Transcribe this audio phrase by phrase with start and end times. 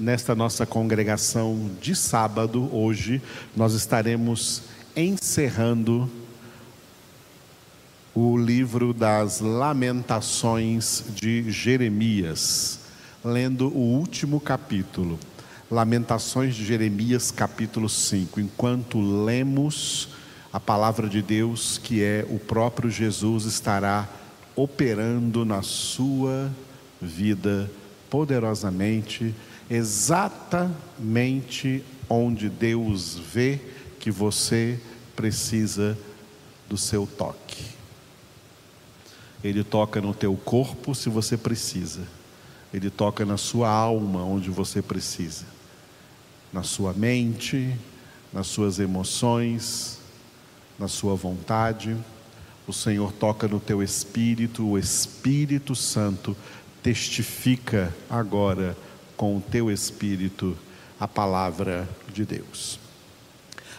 [0.00, 3.22] nesta nossa congregação de sábado, hoje,
[3.56, 4.62] nós estaremos
[4.96, 6.10] encerrando
[8.12, 12.80] o livro das Lamentações de Jeremias,
[13.24, 15.20] lendo o último capítulo,
[15.70, 18.40] Lamentações de Jeremias, capítulo 5.
[18.40, 20.08] Enquanto lemos
[20.52, 24.08] a palavra de Deus, que é o próprio Jesus, estará
[24.56, 26.50] operando na sua
[27.00, 27.70] vida
[28.14, 29.34] poderosamente,
[29.68, 30.72] exatamente
[32.08, 33.58] onde Deus vê
[33.98, 34.78] que você
[35.16, 35.98] precisa
[36.68, 37.64] do seu toque.
[39.42, 42.02] Ele toca no teu corpo se você precisa.
[42.72, 45.46] Ele toca na sua alma onde você precisa.
[46.52, 47.76] Na sua mente,
[48.32, 49.98] nas suas emoções,
[50.78, 51.96] na sua vontade.
[52.64, 56.36] O Senhor toca no teu espírito, o Espírito Santo
[56.84, 58.76] testifica agora
[59.16, 60.54] com o teu espírito
[61.00, 62.78] a palavra de Deus.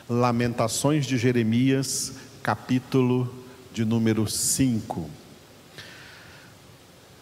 [0.10, 3.32] Lamentações de Jeremias, capítulo
[3.72, 5.08] de número 5.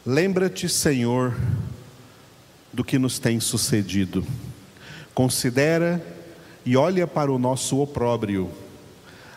[0.05, 1.35] Lembra-te, Senhor,
[2.71, 4.25] do que nos tem sucedido.
[5.13, 6.01] Considera
[6.65, 8.49] e olha para o nosso opróbrio.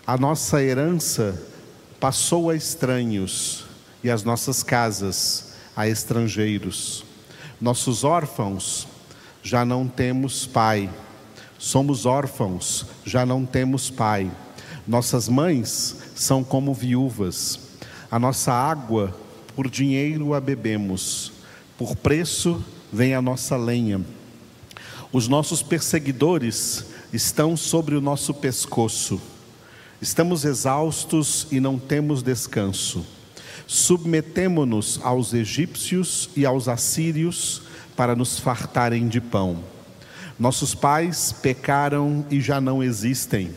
[0.07, 1.43] A nossa herança
[1.99, 3.65] passou a estranhos
[4.05, 7.05] e as nossas casas a estrangeiros.
[7.61, 8.89] Nossos órfãos
[9.43, 10.89] já não temos pai.
[11.59, 14.31] Somos órfãos, já não temos pai.
[14.89, 17.61] Nossas mães são como viúvas.
[18.11, 19.15] A nossa água,
[19.55, 21.33] por dinheiro a bebemos.
[21.77, 24.01] Por preço vem a nossa lenha.
[25.13, 29.21] Os nossos perseguidores estão sobre o nosso pescoço.
[30.01, 33.16] Estamos exaustos e não temos descanso
[33.67, 37.63] submetemo-nos aos egípcios e aos assírios
[37.97, 39.59] para nos fartarem de pão.
[40.39, 43.51] Nossos pais pecaram e já não existem.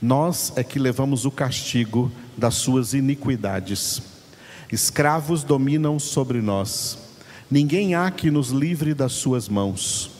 [0.00, 4.02] Nós é que levamos o castigo das suas iniquidades.
[4.70, 6.98] Escravos dominam sobre nós.
[7.50, 10.10] Ninguém há que nos livre das suas mãos.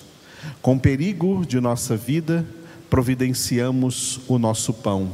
[0.60, 2.44] Com perigo de nossa vida,
[2.88, 5.12] providenciamos o nosso pão.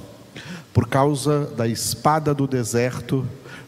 [0.72, 3.26] Por causa da espada do deserto,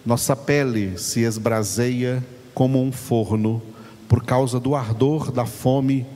[0.09, 2.25] nossa pele se esbraseia
[2.55, 3.63] como um forno,
[4.09, 6.07] por causa do ardor da fome.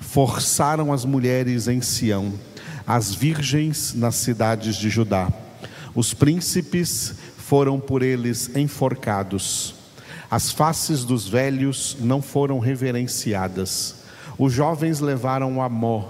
[0.00, 2.34] Forçaram as mulheres em Sião,
[2.86, 5.32] as virgens nas cidades de Judá.
[5.94, 9.76] Os príncipes foram por eles enforcados.
[10.30, 13.94] As faces dos velhos não foram reverenciadas.
[14.36, 16.06] Os jovens levaram a mó.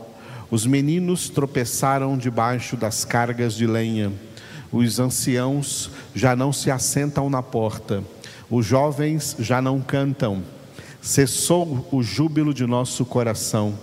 [0.50, 4.10] Os meninos tropeçaram debaixo das cargas de lenha
[4.72, 8.02] os anciãos já não se assentam na porta,
[8.50, 10.42] os jovens já não cantam.
[11.00, 13.78] Cessou o júbilo de nosso coração,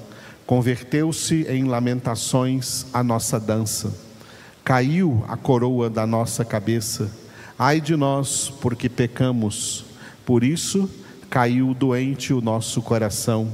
[0.45, 3.93] converteu-se em lamentações a nossa dança.
[4.63, 7.11] Caiu a coroa da nossa cabeça.
[7.57, 9.85] Ai de nós, porque pecamos.
[10.25, 10.89] Por isso
[11.29, 13.51] caiu doente o nosso coração.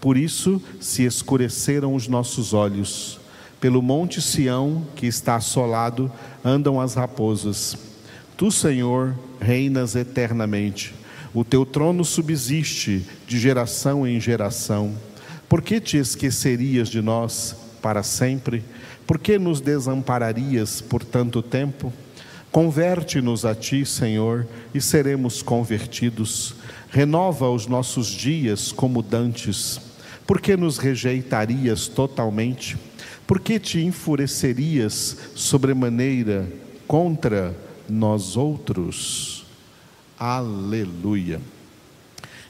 [0.00, 3.20] Por isso se escureceram os nossos olhos.
[3.64, 6.12] Pelo monte Sião, que está assolado,
[6.44, 7.74] andam as raposas.
[8.36, 10.94] Tu, Senhor, reinas eternamente.
[11.32, 14.92] O teu trono subsiste de geração em geração.
[15.48, 18.62] Por que te esquecerias de nós para sempre?
[19.06, 21.90] Por que nos desampararias por tanto tempo?
[22.52, 26.54] Converte-nos a ti, Senhor, e seremos convertidos.
[26.90, 29.80] Renova os nossos dias como dantes.
[30.26, 32.76] Por que nos rejeitarias totalmente?
[33.26, 36.46] Por que te enfurecerias sobremaneira
[36.86, 37.56] contra
[37.88, 39.46] nós outros?
[40.18, 41.40] Aleluia.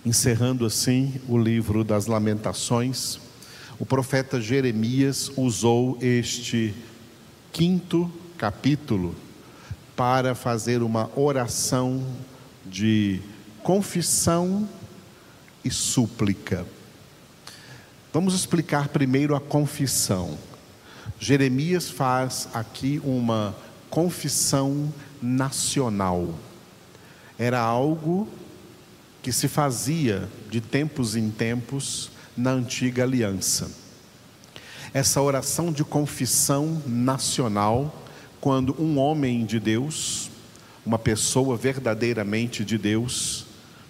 [0.05, 3.21] Encerrando assim o livro das Lamentações,
[3.79, 6.75] o profeta Jeremias usou este
[7.53, 9.15] quinto capítulo
[9.95, 12.05] para fazer uma oração
[12.67, 13.21] de
[13.63, 14.69] confissão
[15.65, 16.67] e súplica.
[18.13, 20.37] Vamos explicar primeiro a confissão.
[21.25, 23.57] Jeremias faz aqui uma
[23.89, 24.93] confissão
[25.23, 26.35] nacional.
[27.39, 28.29] Era algo
[29.23, 33.71] que se fazia de tempos em tempos na antiga aliança.
[34.93, 38.05] Essa oração de confissão nacional,
[38.39, 40.31] quando um homem de Deus,
[40.85, 43.47] uma pessoa verdadeiramente de Deus,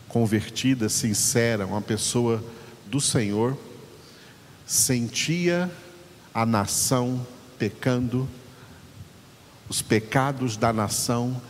[0.06, 2.40] convertida, sincera, uma pessoa
[2.86, 3.58] do Senhor,
[4.64, 5.68] sentia
[6.34, 7.24] a nação
[7.58, 8.28] pecando,
[9.68, 11.40] os pecados da nação,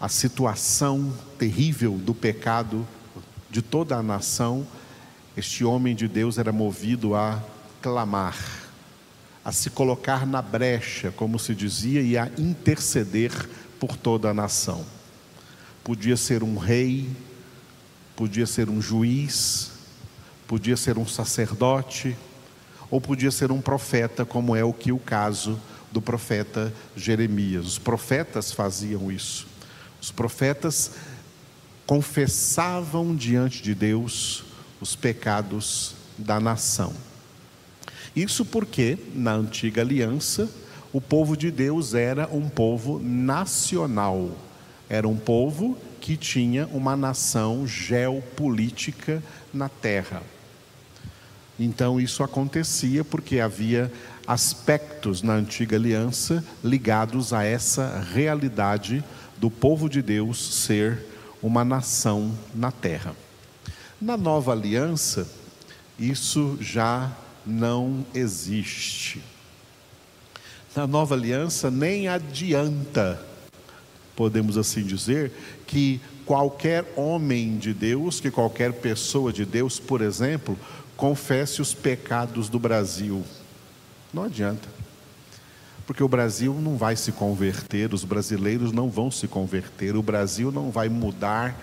[0.00, 2.86] a situação terrível do pecado
[3.48, 4.66] de toda a nação,
[5.36, 7.42] Este homem de Deus era movido a
[7.82, 8.38] clamar,
[9.44, 13.30] a se colocar na brecha, como se dizia, e a interceder
[13.78, 14.82] por toda a nação.
[15.84, 17.14] Podia ser um rei,
[18.16, 19.72] podia ser um juiz,
[20.48, 22.16] podia ser um sacerdote,
[22.90, 25.60] ou podia ser um profeta, como é o que o caso
[25.90, 27.66] do profeta Jeremias.
[27.66, 29.46] Os profetas faziam isso.
[30.00, 30.92] Os profetas
[31.86, 34.44] confessavam diante de Deus
[34.80, 36.92] os pecados da nação.
[38.14, 40.48] Isso porque, na antiga aliança,
[40.92, 44.30] o povo de Deus era um povo nacional,
[44.88, 49.22] era um povo que tinha uma nação geopolítica
[49.52, 50.22] na terra.
[51.58, 53.90] Então isso acontecia porque havia
[54.26, 59.02] aspectos na antiga aliança ligados a essa realidade
[59.38, 61.04] do povo de Deus ser
[61.42, 63.14] uma nação na terra.
[64.00, 65.26] Na nova aliança,
[65.98, 67.10] isso já
[67.46, 69.22] não existe.
[70.74, 73.18] Na nova aliança, nem adianta,
[74.14, 75.32] podemos assim dizer,
[75.66, 80.58] que qualquer homem de Deus, que qualquer pessoa de Deus, por exemplo,
[80.96, 83.22] confesse os pecados do Brasil.
[84.12, 84.68] Não adianta.
[85.86, 90.50] Porque o Brasil não vai se converter, os brasileiros não vão se converter, o Brasil
[90.50, 91.54] não vai mudar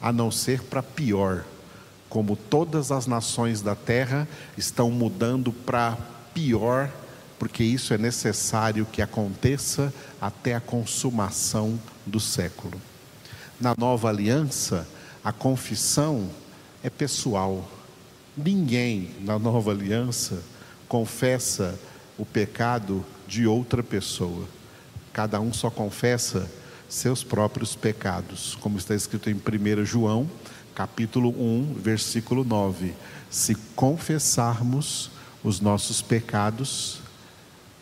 [0.00, 1.44] a não ser para pior.
[2.08, 5.96] Como todas as nações da terra estão mudando para
[6.32, 6.90] pior,
[7.38, 12.80] porque isso é necessário que aconteça até a consumação do século.
[13.60, 14.86] Na nova aliança,
[15.24, 16.28] a confissão
[16.84, 17.68] é pessoal.
[18.36, 20.42] Ninguém na nova aliança
[20.88, 21.78] confessa
[22.16, 24.48] o pecado de outra pessoa.
[25.12, 26.50] Cada um só confessa
[26.88, 30.30] seus próprios pecados, como está escrito em 1 João,
[30.74, 32.94] capítulo 1, versículo 9.
[33.30, 35.10] Se confessarmos
[35.44, 37.00] os nossos pecados,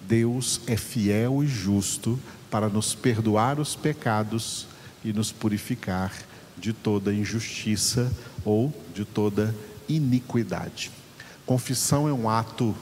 [0.01, 2.19] Deus é fiel e justo
[2.51, 4.67] para nos perdoar os pecados
[5.05, 6.13] e nos purificar
[6.59, 8.13] de toda injustiça
[8.45, 9.55] ou de toda
[9.97, 10.91] iniquidade.
[11.47, 12.75] Confissão é um ato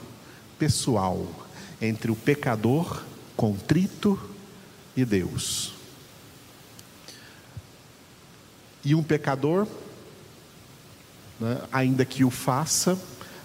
[0.59, 1.27] pessoal,
[1.81, 3.03] entre o pecador
[3.37, 4.19] contrito
[4.97, 5.73] e Deus.
[8.85, 9.67] E um pecador,
[11.39, 12.99] né, ainda que o faça,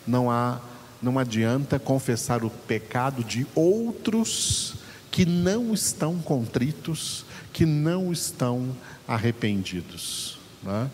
[0.06, 0.59] não há,
[1.00, 4.75] não adianta confessar o pecado de outros
[5.12, 7.24] que não estão contritos,
[7.54, 8.75] que não estão
[9.07, 10.39] arrependidos.
[10.63, 10.89] Né?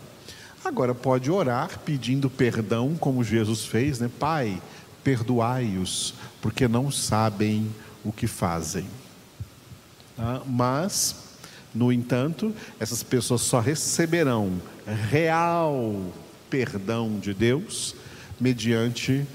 [0.64, 4.10] Agora pode orar pedindo perdão, como Jesus fez, né?
[4.18, 4.60] Pai,
[5.02, 7.70] perdoai-os, porque não sabem
[8.04, 8.86] o que fazem.
[10.18, 11.16] Ah, mas,
[11.74, 14.60] no entanto, essas pessoas só receberão
[15.10, 15.94] real
[16.50, 17.94] perdão de Deus
[18.38, 19.26] mediante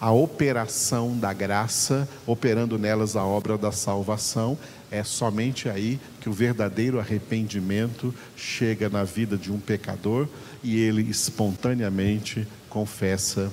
[0.00, 4.58] a operação da graça, operando nelas a obra da salvação.
[4.90, 10.28] É somente aí que o verdadeiro arrependimento chega na vida de um pecador
[10.62, 13.52] e ele espontaneamente confessa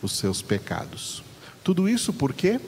[0.00, 1.22] os seus pecados.
[1.62, 2.60] Tudo isso porque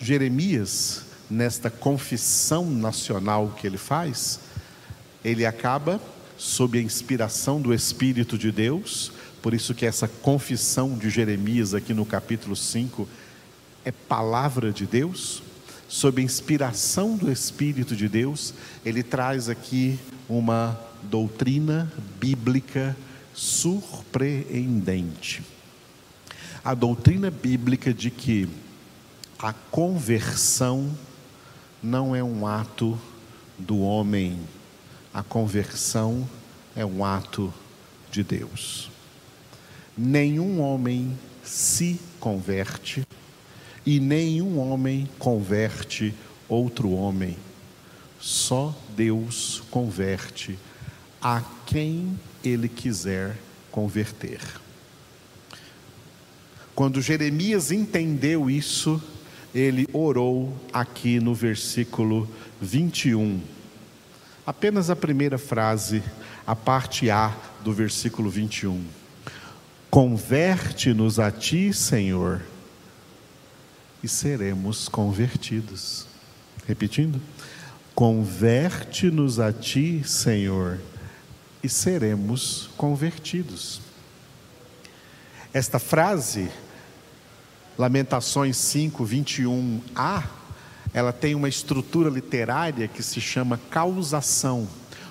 [0.00, 4.40] Jeremias, nesta confissão nacional que ele faz,
[5.24, 6.00] ele acaba
[6.36, 9.10] sob a inspiração do Espírito de Deus,
[9.42, 13.08] por isso que essa confissão de Jeremias aqui no capítulo 5
[13.84, 15.42] é palavra de Deus,
[15.88, 18.52] sob a inspiração do Espírito de Deus,
[18.84, 19.98] ele traz aqui
[20.28, 22.94] uma doutrina bíblica
[23.32, 25.42] surpreendente.
[26.64, 28.48] A doutrina bíblica de que
[29.38, 30.92] a conversão
[31.82, 32.98] não é um ato
[33.56, 34.38] do homem,
[35.14, 36.28] a conversão
[36.76, 37.54] é um ato
[38.10, 38.90] de Deus.
[39.98, 43.04] Nenhum homem se converte
[43.84, 46.14] e nenhum homem converte
[46.48, 47.36] outro homem.
[48.20, 50.56] Só Deus converte
[51.20, 53.36] a quem ele quiser
[53.72, 54.40] converter.
[56.76, 59.02] Quando Jeremias entendeu isso,
[59.52, 62.28] ele orou aqui no versículo
[62.60, 63.40] 21.
[64.46, 66.02] Apenas a primeira frase,
[66.46, 69.07] a parte A do versículo 21.
[69.90, 72.42] Converte-nos a ti, Senhor,
[74.02, 76.06] e seremos convertidos.
[76.66, 77.20] Repetindo.
[77.94, 80.78] Converte-nos a ti, Senhor,
[81.64, 83.80] e seremos convertidos.
[85.52, 86.48] Esta frase,
[87.76, 90.22] Lamentações 5, 21a,
[90.92, 94.68] ela tem uma estrutura literária que se chama causação,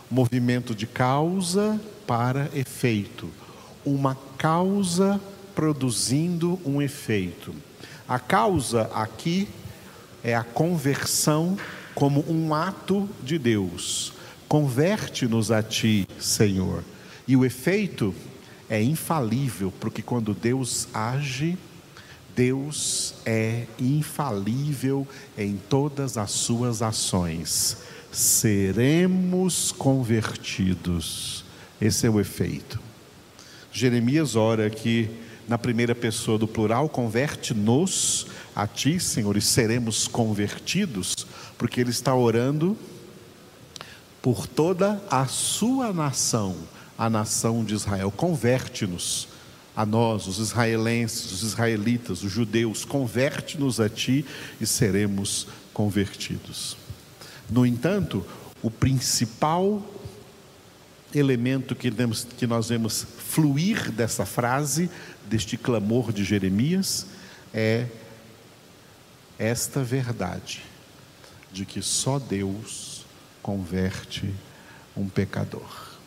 [0.10, 3.30] movimento de causa para efeito,
[3.84, 5.20] uma causa
[5.56, 7.54] produzindo um efeito.
[8.08, 9.48] A causa aqui
[10.24, 11.58] é a conversão
[11.96, 14.14] como um ato de Deus.
[14.48, 16.84] Converte-nos a Ti, Senhor.
[17.28, 18.14] E o efeito
[18.70, 21.58] é infalível, porque quando Deus age,
[22.36, 27.78] Deus é infalível em todas as suas ações.
[28.12, 31.44] Seremos convertidos.
[31.82, 32.87] Esse é o efeito.
[33.72, 35.10] Jeremias ora aqui
[35.48, 41.16] na primeira pessoa do plural, converte-nos a ti, Senhor, e seremos convertidos,
[41.58, 42.78] porque ele está orando
[44.22, 46.56] por toda a sua nação,
[46.98, 48.12] a nação de Israel.
[48.12, 49.30] Converte-nos
[49.76, 54.26] a nós, os israelenses, os israelitas, os judeus, converte-nos a ti
[54.60, 56.76] e seremos convertidos.
[57.50, 58.26] No entanto,
[58.62, 59.82] o principal
[61.14, 63.06] elemento que, temos, que nós vemos
[63.38, 64.90] fluir dessa frase,
[65.30, 67.06] deste clamor de Jeremias,
[67.54, 67.86] é
[69.38, 70.64] esta verdade
[71.54, 73.06] de que só Deus
[73.44, 74.34] converte
[74.96, 76.00] um pecador.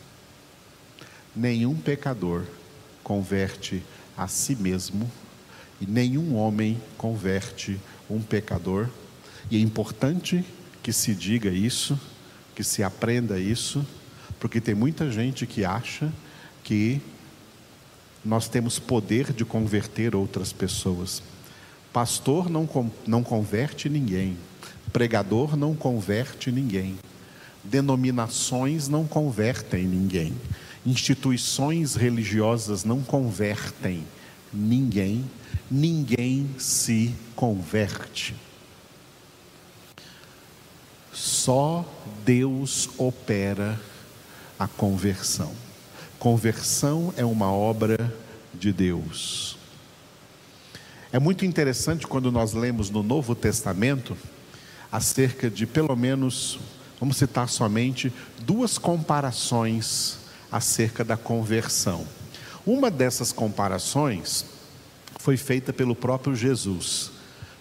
[1.33, 2.43] Nenhum pecador
[3.01, 3.81] converte
[4.17, 5.09] a si mesmo
[5.79, 8.89] e nenhum homem converte um pecador.
[9.49, 10.43] E é importante
[10.83, 11.97] que se diga isso,
[12.53, 13.87] que se aprenda isso,
[14.37, 16.11] porque tem muita gente que acha
[16.61, 17.01] que
[18.23, 21.21] nós temos poder de converter outras pessoas.
[21.91, 22.69] Pastor não,
[23.05, 24.37] não converte ninguém,
[24.93, 26.97] pregador não converte ninguém,
[27.63, 30.33] denominações não convertem ninguém.
[30.85, 34.03] Instituições religiosas não convertem
[34.53, 35.29] ninguém,
[35.69, 38.35] ninguém se converte.
[41.11, 41.85] Só
[42.25, 43.79] Deus opera
[44.57, 45.51] a conversão.
[46.21, 48.15] Conversão é uma obra
[48.53, 49.57] de Deus.
[51.11, 54.15] É muito interessante quando nós lemos no Novo Testamento
[54.91, 56.59] acerca de pelo menos,
[56.99, 60.19] vamos citar somente, duas comparações
[60.51, 62.05] acerca da conversão.
[62.67, 64.45] Uma dessas comparações
[65.17, 67.09] foi feita pelo próprio Jesus,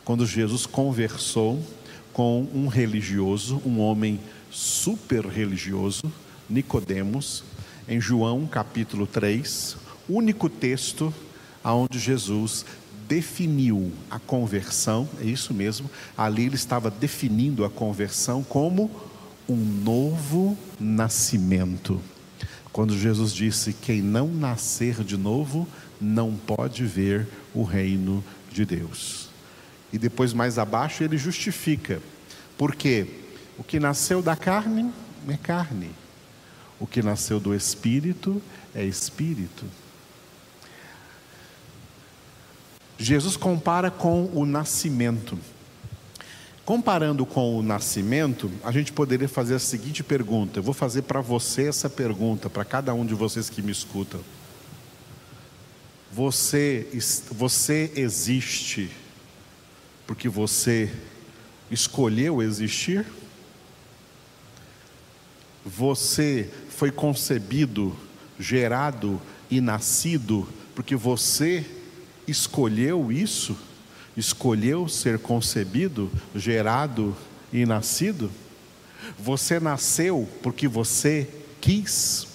[0.05, 1.65] quando Jesus conversou
[2.13, 6.13] com um religioso, um homem super religioso,
[6.47, 7.43] Nicodemos,
[7.91, 9.77] em João capítulo 3,
[10.09, 11.13] único texto
[11.63, 12.65] aonde Jesus
[13.09, 18.89] definiu a conversão, é isso mesmo, ali ele estava definindo a conversão como
[19.49, 22.01] um novo nascimento.
[22.73, 25.67] Quando Jesus disse: Quem não nascer de novo,
[26.01, 29.29] não pode ver o reino de Deus.
[29.93, 32.01] E depois, mais abaixo, ele justifica,
[32.57, 33.09] porque
[33.59, 34.93] o que nasceu da carne
[35.29, 35.91] é carne,
[36.81, 38.43] o que nasceu do espírito
[38.75, 39.65] é espírito.
[42.99, 45.39] Jesus compara com o nascimento.
[46.65, 50.59] Comparando com o nascimento, a gente poderia fazer a seguinte pergunta.
[50.59, 54.21] Eu vou fazer para você essa pergunta, para cada um de vocês que me escutam.
[56.13, 56.89] Você,
[57.31, 58.91] você existe
[60.11, 60.93] porque você
[61.71, 63.07] escolheu existir?
[65.65, 67.95] Você foi concebido,
[68.39, 69.21] gerado
[69.51, 71.63] e nascido porque você
[72.27, 73.55] escolheu isso?
[74.17, 77.15] escolheu ser concebido, gerado
[77.53, 78.31] e nascido?
[79.19, 81.29] Você nasceu porque você
[81.61, 82.27] quis?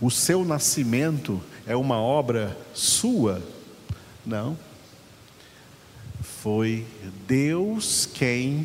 [0.00, 3.42] O seu nascimento é uma obra sua?
[4.24, 4.56] Não.
[6.40, 6.86] Foi
[7.26, 8.64] Deus quem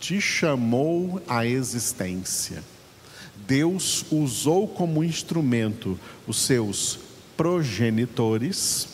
[0.00, 2.64] te chamou à existência.
[3.46, 6.98] Deus usou como instrumento os seus
[7.36, 8.88] progenitores.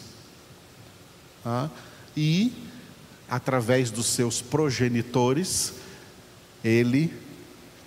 [1.45, 1.69] Ah,
[2.17, 2.53] e,
[3.29, 5.75] através dos seus progenitores,
[6.63, 7.13] ele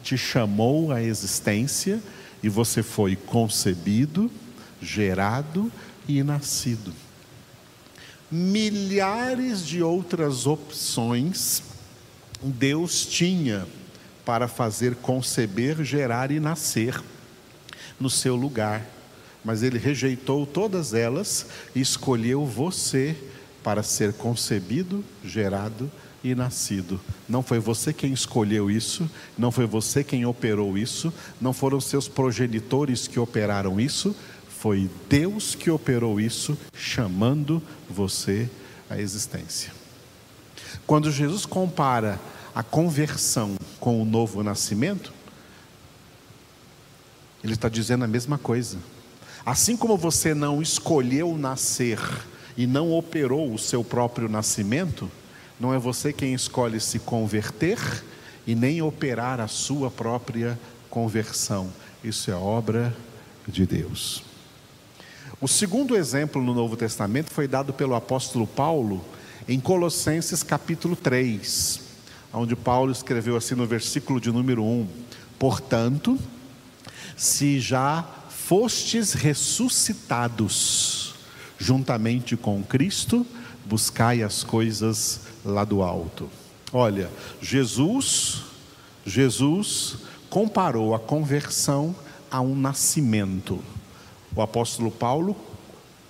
[0.04, 2.02] te chamou à existência
[2.44, 4.30] e você foi concebido,
[4.82, 5.72] gerado
[6.08, 6.94] e nascido.
[8.30, 11.64] Milhares de outras opções
[12.42, 13.68] Deus tinha
[14.26, 17.02] para fazer conceber, gerar e nascer
[18.00, 18.86] no seu lugar,
[19.44, 23.16] mas ele rejeitou todas elas e escolheu você
[23.64, 25.90] para ser concebido, gerado
[26.24, 27.00] e nascido.
[27.30, 32.08] Não foi você quem escolheu isso, não foi você quem operou isso, não foram seus
[32.08, 34.16] progenitores que operaram isso,
[34.60, 38.50] foi Deus que operou isso, chamando você
[38.90, 39.72] à existência.
[40.88, 42.20] Quando Jesus compara
[42.56, 45.12] a conversão com o novo nascimento,
[47.44, 48.78] Ele está dizendo a mesma coisa.
[49.46, 52.00] Assim como você não escolheu nascer
[52.56, 55.12] e não operou o seu próprio nascimento,
[55.60, 57.78] não é você quem escolhe se converter
[58.48, 60.58] e nem operar a sua própria
[60.90, 61.70] conversão.
[62.02, 62.96] Isso é obra
[63.46, 64.24] de Deus.
[65.42, 69.04] O segundo exemplo no Novo Testamento foi dado pelo apóstolo Paulo
[69.48, 71.85] em Colossenses capítulo 3,
[72.36, 74.88] onde Paulo escreveu assim no versículo de número 1:
[75.40, 76.20] Portanto,
[77.16, 81.16] se já fostes ressuscitados
[81.58, 83.26] juntamente com Cristo,
[83.66, 86.30] buscai as coisas lá do alto.
[86.72, 87.10] Olha,
[87.42, 88.44] Jesus,
[89.06, 89.98] Jesus
[90.30, 91.96] comparou a conversão
[92.30, 93.64] a um nascimento.
[94.36, 95.36] O apóstolo Paulo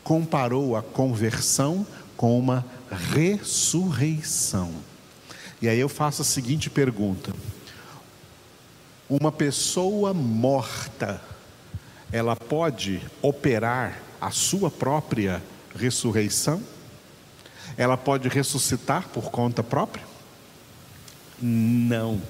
[0.04, 1.86] comparou a conversão
[2.18, 2.66] com uma
[3.14, 4.72] ressurreição.
[5.66, 7.34] E aí eu faço a seguinte pergunta:
[9.10, 11.20] uma pessoa morta,
[12.12, 15.42] ela pode operar a sua própria
[15.76, 16.62] ressurreição?
[17.76, 20.06] Ela pode ressuscitar por conta própria?
[21.42, 22.22] Não.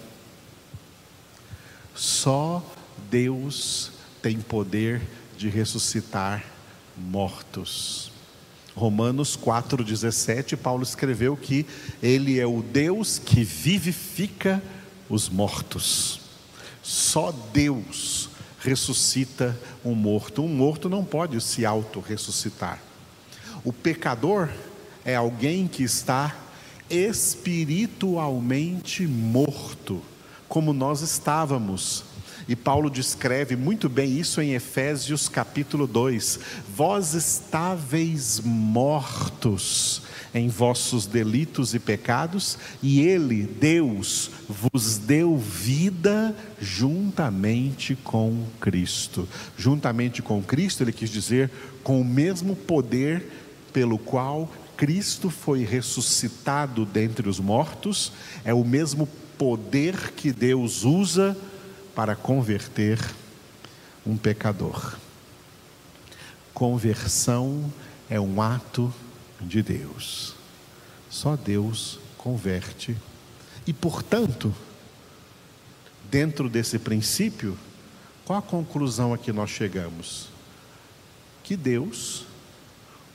[1.94, 2.63] Só
[3.10, 5.01] Deus tem poder
[5.38, 6.42] de ressuscitar
[6.98, 8.14] mortos.
[8.75, 11.65] Romanos 4,17, Paulo escreveu que
[12.03, 14.62] Ele é o Deus que vivifica
[15.10, 16.20] os mortos.
[16.84, 18.29] Só Deus
[18.60, 20.44] ressuscita um morto.
[20.44, 22.79] Um morto não pode se auto-ressuscitar.
[23.63, 24.50] O pecador
[25.05, 26.36] é alguém que está
[26.89, 30.01] espiritualmente morto,
[30.48, 32.03] como nós estávamos
[32.47, 36.39] e Paulo descreve muito bem isso em Efésios capítulo 2:
[36.75, 47.95] Vós estáveis mortos em vossos delitos e pecados, e Ele, Deus, vos deu vida juntamente
[48.03, 49.27] com Cristo.
[49.57, 51.49] Juntamente com Cristo, ele quis dizer,
[51.81, 53.25] com o mesmo poder
[53.71, 58.12] pelo qual Cristo foi ressuscitado dentre os mortos,
[58.43, 61.55] é o mesmo poder que Deus usa para
[62.15, 62.99] converter
[64.05, 64.97] um pecador.
[66.53, 67.71] Conversão
[68.10, 68.93] é um ato
[69.41, 70.36] de Deus.
[71.10, 72.95] Só Deus converte.
[73.65, 74.53] E, portanto,
[76.12, 77.58] dentro desse princípio,
[78.25, 80.29] qual a conclusão a que nós chegamos?
[81.43, 82.25] Que Deus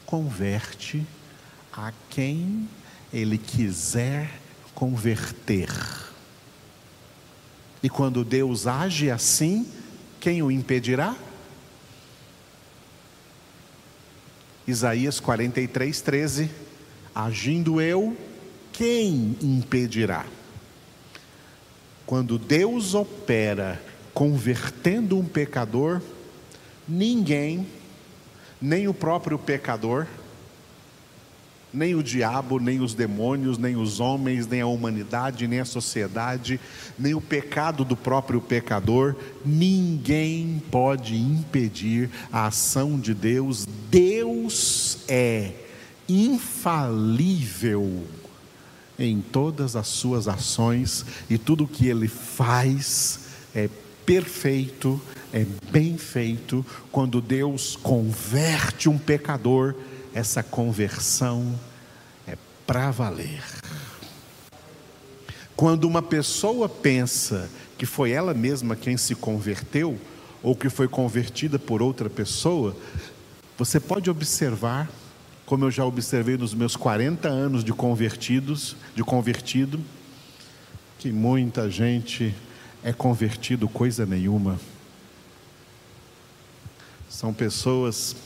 [0.07, 1.07] converte
[1.73, 2.69] a quem
[3.13, 4.31] Ele quiser
[4.75, 5.71] converter.
[7.83, 9.67] E quando Deus age assim,
[10.19, 11.17] quem o impedirá?
[14.67, 16.51] Isaías 43, 13.
[17.15, 18.17] Agindo eu,
[18.73, 20.27] quem impedirá?
[22.07, 23.81] Quando Deus opera
[24.13, 26.03] convertendo um pecador,
[26.87, 27.67] ninguém,
[28.61, 30.07] nem o próprio pecador,
[31.73, 36.61] nem o diabo, nem os demônios, nem os homens, nem a humanidade, nem a sociedade,
[36.99, 43.67] nem o pecado do próprio pecador, ninguém pode impedir a ação de Deus.
[43.91, 45.53] Deus é
[46.09, 48.05] infalível
[48.99, 53.21] em todas as suas ações e tudo que ele faz
[53.55, 53.69] é
[54.05, 55.01] perfeito,
[55.33, 56.67] é bem feito.
[56.91, 59.75] Quando Deus converte um pecador,
[60.15, 61.59] essa conversão
[62.27, 63.43] é para valer.
[65.57, 69.99] Quando uma pessoa pensa que foi ela mesma quem se converteu,
[70.43, 72.75] ou que foi convertida por outra pessoa,
[73.59, 74.91] você pode observar,
[75.45, 79.79] como eu já observei nos meus 40 anos de convertidos, de convertido,
[80.99, 82.35] que muita gente
[82.83, 84.59] é convertido coisa nenhuma.
[87.09, 88.17] São pessoas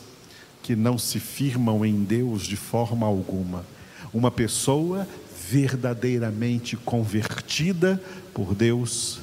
[0.65, 3.67] que não se firmam em Deus de forma alguma.
[4.15, 5.07] Uma pessoa
[5.47, 9.21] verdadeiramente convertida por Deus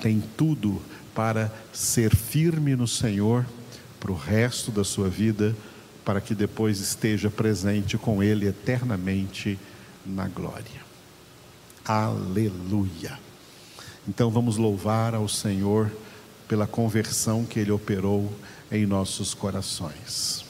[0.00, 0.80] tem tudo
[1.14, 3.44] para ser firme no Senhor
[4.00, 5.54] para o resto da sua vida,
[6.02, 9.58] para que depois esteja presente com Ele eternamente
[10.06, 10.80] na glória.
[11.84, 13.18] Aleluia.
[14.08, 15.92] Então vamos louvar ao Senhor
[16.48, 18.32] pela conversão que Ele operou
[18.72, 20.48] em nossos corações.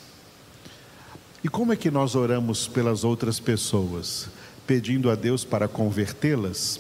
[1.42, 4.29] E como é que nós oramos pelas outras pessoas?
[4.66, 6.79] Pedindo a Deus para convertê-las?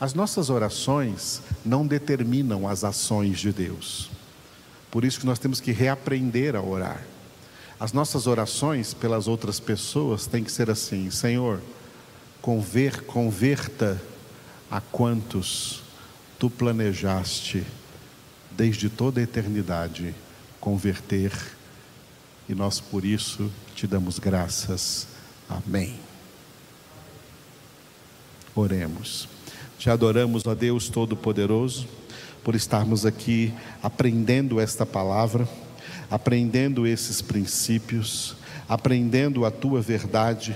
[0.00, 4.10] As nossas orações não determinam as ações de Deus.
[4.90, 7.04] Por isso que nós temos que reaprender a orar.
[7.78, 11.60] As nossas orações pelas outras pessoas têm que ser assim: Senhor,
[12.42, 14.00] conver, converta
[14.68, 15.82] a quantos
[16.38, 17.64] tu planejaste
[18.50, 20.14] desde toda a eternidade,
[20.60, 21.32] converter.
[22.48, 25.06] E nós por isso te damos graças.
[25.48, 25.94] Amém.
[28.54, 29.28] Oremos.
[29.78, 31.86] Te adoramos, ó Deus Todo-Poderoso,
[32.42, 33.52] por estarmos aqui
[33.82, 35.48] aprendendo esta palavra,
[36.10, 38.36] aprendendo esses princípios,
[38.68, 40.54] aprendendo a tua verdade,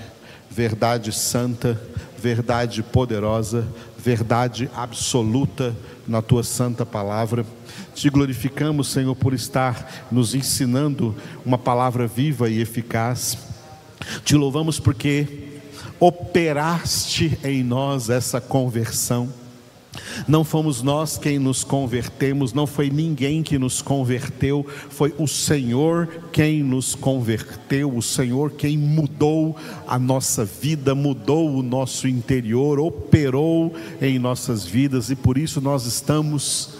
[0.49, 1.79] verdade santa,
[2.17, 5.75] verdade poderosa, verdade absoluta
[6.07, 7.45] na tua santa palavra.
[7.99, 11.13] Te glorificamos, Senhor, por estar nos ensinando
[11.45, 13.37] uma palavra viva e eficaz.
[14.23, 15.27] Te louvamos porque
[15.99, 19.27] operaste em nós essa conversão.
[20.29, 26.07] Não fomos nós quem nos convertemos, não foi ninguém que nos converteu, foi o Senhor
[26.31, 33.75] quem nos converteu, o Senhor quem mudou a nossa vida, mudou o nosso interior, operou
[34.01, 36.78] em nossas vidas e por isso nós estamos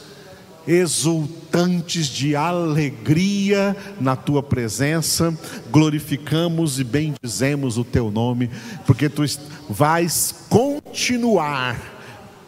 [0.69, 5.35] exultantes de alegria na tua presença,
[5.71, 8.51] glorificamos e bendizemos o teu nome,
[8.85, 9.23] porque tu
[9.67, 11.97] vais continuar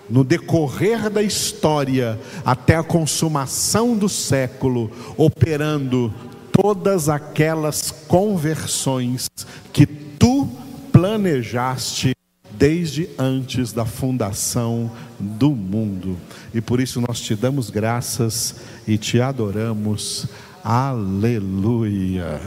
[0.07, 6.13] no decorrer da história, até a consumação do século, operando
[6.51, 9.27] todas aquelas conversões
[9.73, 10.47] que tu
[10.91, 12.13] planejaste
[12.51, 16.17] desde antes da fundação do mundo.
[16.53, 18.55] E por isso nós te damos graças
[18.87, 20.27] e te adoramos.
[20.63, 22.41] Aleluia.